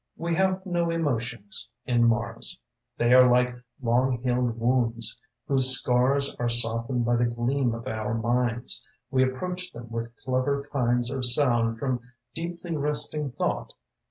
[0.17, 2.59] We have no emotions in Mars.
[2.97, 8.15] They are like long healed wounds Whose scars are softened by the gleam of our
[8.15, 8.83] minds.
[9.11, 12.01] We approach them with clearer kinds Of sound from
[12.33, 13.75] deeply resting thought.